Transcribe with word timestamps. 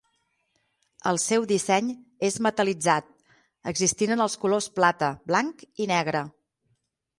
El 1.11 1.19
seu 1.23 1.43
disseny 1.51 1.91
és 2.29 2.39
metal·litzat, 2.47 3.13
existint 3.73 4.17
en 4.17 4.27
els 4.27 4.41
colors 4.47 4.71
plata, 4.81 5.13
blanc 5.33 5.65
i 5.85 5.91
negre. 5.97 6.27